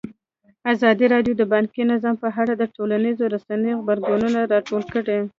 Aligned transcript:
ازادي 0.73 1.05
راډیو 1.13 1.33
د 1.37 1.43
بانکي 1.53 1.81
نظام 1.93 2.15
په 2.23 2.27
اړه 2.41 2.53
د 2.57 2.63
ټولنیزو 2.75 3.25
رسنیو 3.35 3.79
غبرګونونه 3.81 4.39
راټول 4.53 4.83
کړي. 4.93 5.19